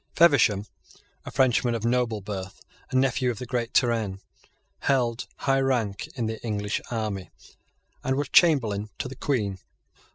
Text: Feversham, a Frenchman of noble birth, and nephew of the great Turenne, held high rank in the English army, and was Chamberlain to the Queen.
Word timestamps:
Feversham, 0.15 0.65
a 1.25 1.29
Frenchman 1.31 1.75
of 1.75 1.85
noble 1.85 2.21
birth, 2.21 2.59
and 2.89 2.99
nephew 2.99 3.29
of 3.29 3.37
the 3.37 3.45
great 3.45 3.71
Turenne, 3.71 4.19
held 4.79 5.27
high 5.37 5.59
rank 5.61 6.07
in 6.15 6.25
the 6.25 6.41
English 6.43 6.81
army, 6.89 7.29
and 8.03 8.15
was 8.15 8.29
Chamberlain 8.29 8.89
to 8.97 9.07
the 9.07 9.15
Queen. 9.15 9.59